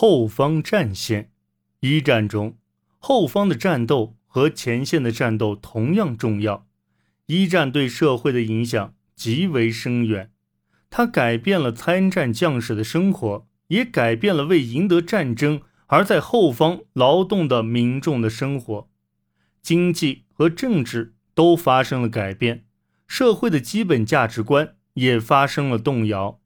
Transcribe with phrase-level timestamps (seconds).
[0.00, 1.32] 后方战线，
[1.80, 2.56] 一战中，
[3.00, 6.68] 后方的战斗和前线的战斗同样重要。
[7.26, 10.30] 一战对社会的影响极为深远，
[10.88, 18.88] 它改变了参战将士的生活，也改变了为赢得战争而在后方劳动的民众的生活。
[19.60, 22.64] 经济和政治都发生了改变，
[23.08, 26.40] 社会的基本价值观也发生了动摇。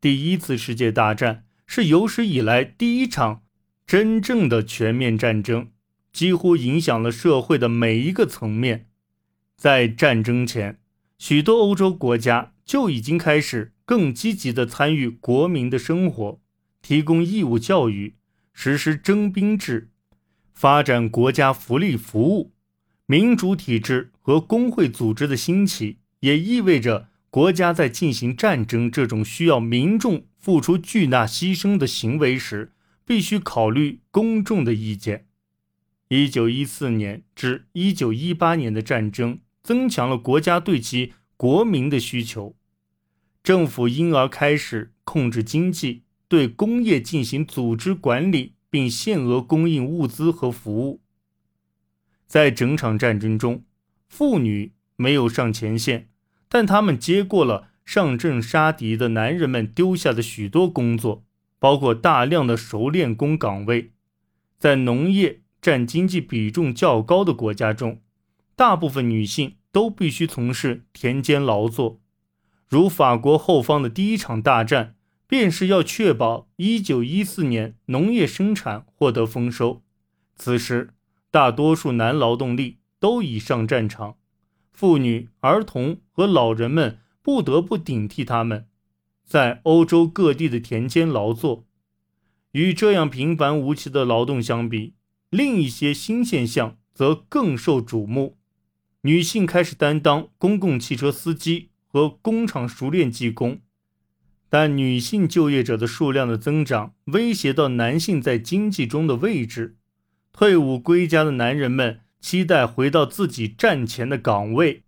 [0.00, 3.42] 第一次世界大战是有史以来第一场
[3.86, 5.68] 真正的全面战争，
[6.12, 8.88] 几乎影响了社会的每一个层面。
[9.56, 10.80] 在战争前，
[11.18, 16.40] 许多欧洲国家就已经开始更积极地参与国民的生活，
[16.82, 18.16] 提供义务教育，
[18.52, 19.90] 实施征兵制，
[20.52, 22.52] 发展国家福利服务。
[23.06, 32.70] 民主体制和工会组织的兴起，也意味着国家在进行战争这种需要民众付出巨大牺牲的行为时，
[33.04, 35.26] 必须考虑公众的意见。
[36.06, 39.40] 一九一四年至一九一八年的战争。
[39.64, 42.54] 增强了国家对其国民的需求，
[43.42, 51.00] 政府因而开始控制经济，对工业进行组织管理，并限额供应物资和服务。
[52.28, 53.64] 在整场战争中，
[54.06, 56.10] 妇女没有上前线，
[56.54, 61.24] 但他们接过了上阵杀敌的男人们丢下的许多工作，
[61.58, 63.90] 包括大量的熟练工岗位。
[64.56, 68.00] 在农业占经济比重较高的国家中。
[68.54, 72.00] 大部分女性都必须从事田间劳作，
[72.68, 74.94] 如法国后方的第一场大战，
[75.26, 79.82] 便是要确保1914年农业生产获得丰收。
[80.36, 80.90] 此时，
[81.32, 84.18] 大多数男劳动力都已上战场，
[84.74, 88.66] 妇女、儿童和老人们不得不顶替他们，
[89.24, 91.64] 在欧洲各地的田间劳作。
[92.50, 94.94] 与这样平凡无奇的劳动相比，
[95.30, 98.36] 另一些新现象则更受瞩目。
[99.02, 103.60] 女性开始担当公共汽车司机和工厂熟练技工，
[104.48, 109.76] 但女性就业者的数量的增长威胁到男性在经济中的位置。
[110.32, 114.82] 退伍归家的男人们期待回到自己战前的岗位，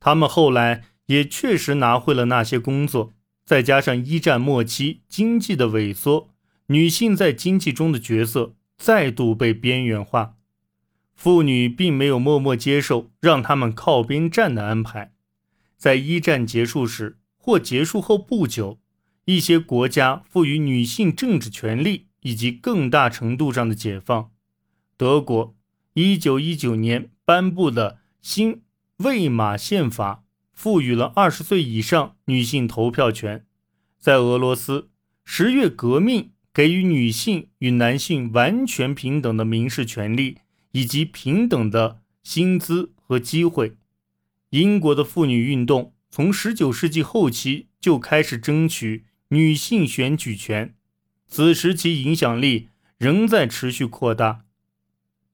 [0.00, 3.12] 他们后来也确实拿回了那些工作。
[3.44, 6.30] 再加上一战末期经济的萎缩，
[6.68, 10.36] 女性在经济中的角色再度被边缘化。
[11.14, 15.12] 妇女并没有默默接受让他们靠边站的安排，
[15.76, 18.80] 在一战结束时或结束后不久，
[19.26, 24.30] 一些国家赋予女性政治权利以及更大程度上的解放。
[24.96, 25.54] 德国
[25.94, 28.62] 1919年颁布的新
[28.98, 33.44] 魏玛宪法赋予了20岁以上女性投票权。
[33.98, 34.90] 在俄罗斯，
[35.24, 40.38] 十月革命给予女性与男性完全平等的民事权利。
[40.72, 43.78] 以及平等的薪资和机会。
[44.50, 50.74] 英国的妇女运动从19世纪后期就开始争取女性选举权，
[51.26, 52.68] 此时其影响力
[52.98, 54.44] 仍在持续扩大。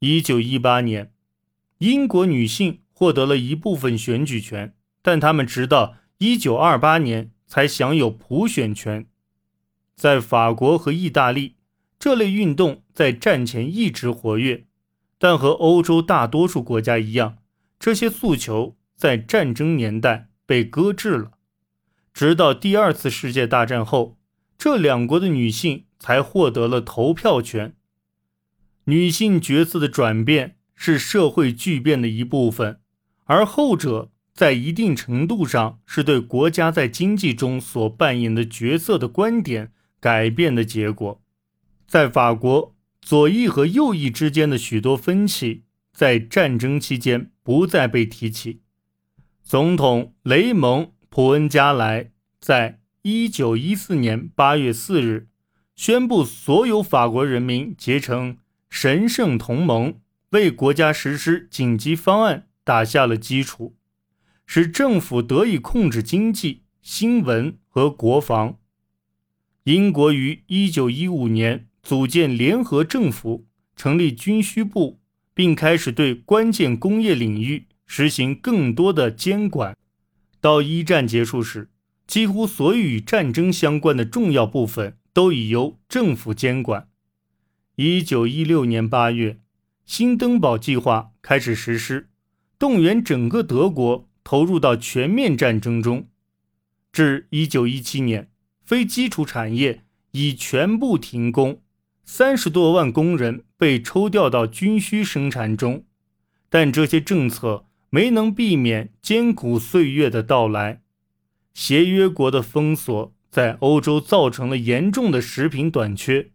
[0.04, 1.12] 1918年，
[1.78, 9.06] 英国女性获得了一部分选举权，但她们直到1928年才享有普选权。
[9.96, 11.54] 在法国和意大利，
[11.98, 14.66] 这类运动在战前一直活跃。
[15.16, 17.38] 但和欧洲大多数国家一样，
[17.78, 21.30] 这些诉求在战争年代被搁置了。
[22.12, 24.18] 直到第二次世界大战后，
[24.58, 27.74] 这两国的女性才获得了投票权。
[28.84, 32.80] 女性角色的转变是社会巨变的一部分，
[33.24, 41.22] 而后者在一定程度上是对国家在经济中所扮演的角色的观点改变的结果。
[41.86, 42.74] 在法国。
[43.06, 48.62] 左翼和右翼之间的许多分歧在战争期间不再被提起。
[49.42, 55.28] 总统雷蒙·普恩加莱在1914年8月4日
[55.76, 58.38] 宣布，所有法国人民结成
[58.76, 60.00] 神圣同盟，
[60.30, 63.76] 为国家实施紧急方案打下了基础，
[64.46, 68.58] 使政府得以控制经济、新闻和国防。
[69.62, 71.68] 英国于1915年。
[71.84, 74.98] 组建联合政府，成立军需部，
[75.34, 79.76] 并开始对关键工业领域实行更多的监管。
[80.40, 81.70] 到一战结束时，
[82.06, 86.88] 几乎所有与战争相关的重要部分都已由政府监管。
[87.76, 89.40] 一九一六年八月，
[89.84, 92.08] 新登堡计划开始实施，
[92.56, 96.06] 动员整个德国投入到全面战争中。
[96.92, 98.30] 至一九一七年，
[98.64, 99.82] 非基础产业
[100.12, 101.60] 已全部停工。
[102.04, 105.84] 三十多万工人被抽调到军需生产中，
[106.48, 110.82] 但这些政策没能避免艰苦岁月的到来。
[111.52, 116.30] 协约国的封锁在欧洲造成了严重的食品短缺，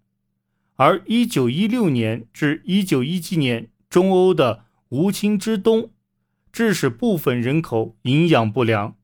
[0.80, 5.92] 而1916年至1917年中欧的无情之冬，
[6.54, 8.96] 致使部分人口营养不良。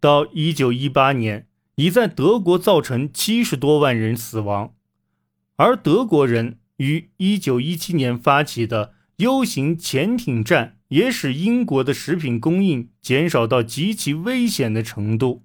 [0.00, 4.74] 到1918年，已在德国造成七十多万人死亡。
[5.54, 15.44] 而德国人于1917年发起的 U 型潜艇战，也使英国的食品供应减少到极其危险的程度。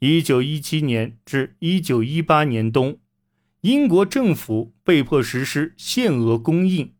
[0.00, 2.98] 1917年至1918年冬，
[3.62, 6.94] 英国政府被迫实施限额供应，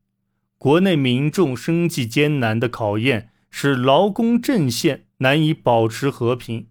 [0.58, 6.68] 国内民众生计艰难的考验，使劳工阵线难以保持和平，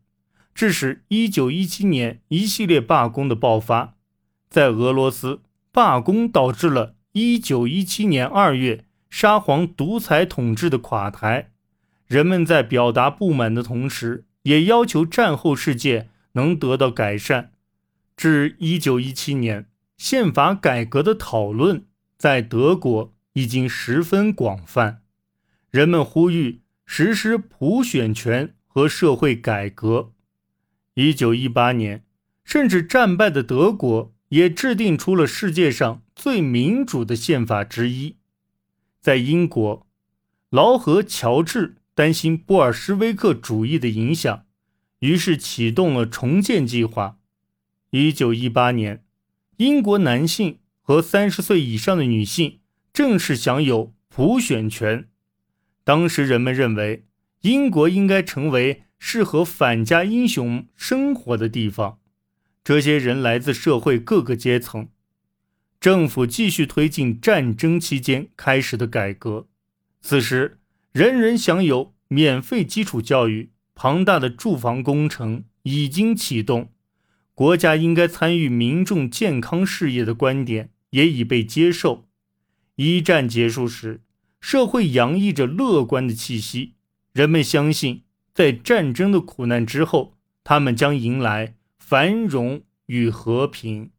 [0.56, 3.98] 致使1917年一系列罢工的爆发。
[4.50, 5.42] 在俄罗斯，
[5.74, 11.52] 罢工导致了1917年2月沙皇独裁统治的垮台。
[12.08, 17.52] 人们在表达不满的同时，也要求战后世界能得到改善。
[18.16, 19.66] 至1917年，
[20.04, 21.86] 宪法改革的讨论
[22.18, 25.04] 在德国已经十分广泛，
[25.70, 30.12] 人们呼吁实施普选权和社会改革。
[30.96, 32.04] 1918年，
[32.44, 34.12] 甚至战败的德国。
[34.30, 38.16] 也制定出了世界上最民主的宪法之一。
[39.02, 39.86] 在英国，
[40.50, 44.46] 劳合乔治担心布尔什维克主义的影响，
[45.00, 47.18] 于是启动了重建计划。
[47.90, 49.04] 一九一八年，
[49.62, 52.62] 英国男性和三十岁以上的女性
[52.92, 55.08] 正式享有普选权。
[55.84, 57.06] 当时人们认为，
[57.42, 62.00] 英国应该成为适合反家英雄生活的地方。
[62.64, 64.90] 这些人来自社会各个阶层，
[65.80, 69.48] 政府继续推进战争期间开始的改革。
[70.02, 70.58] 此时，
[70.92, 76.72] 人人享有免费基础教育，庞大的住房工程已经启动，
[77.42, 82.06] 国家应该参与民众健康事业的观点也已被接受。
[82.76, 84.02] 一战结束时，
[84.40, 86.74] 社会洋溢着乐观的气息，
[87.14, 91.56] 人们相信，在战争的苦难之后，他们将迎来。
[91.80, 93.90] 繁荣与和平。